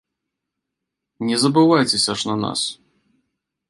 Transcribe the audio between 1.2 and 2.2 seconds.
Не забывайцеся